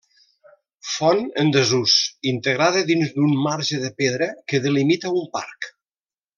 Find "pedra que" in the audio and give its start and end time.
4.03-4.65